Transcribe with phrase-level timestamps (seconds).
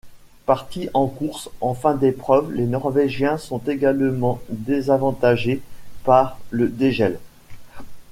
[0.47, 5.61] Partis en course en fin d'épreuve, les Norvégiens sont également désavantagés
[6.03, 7.19] par le dégel.